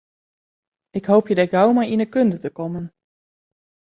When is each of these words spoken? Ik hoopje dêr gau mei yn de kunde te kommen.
Ik 0.97 1.05
hoopje 1.11 1.33
dêr 1.37 1.51
gau 1.53 1.69
mei 1.75 1.91
yn 1.93 2.01
de 2.03 2.07
kunde 2.13 2.37
te 2.41 2.49
kommen. 2.57 2.85